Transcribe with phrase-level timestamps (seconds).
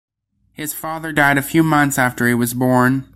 [0.51, 3.07] His father died a few months after he was born.